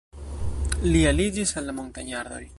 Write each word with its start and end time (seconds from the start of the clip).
Li 0.95 1.03
aliĝis 1.11 1.53
al 1.63 1.71
la 1.71 1.77
"Montagnard"-oj. 1.83 2.45